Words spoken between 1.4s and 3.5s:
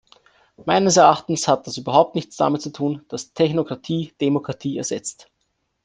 hat das überhaupt nichts damit zu tun, dass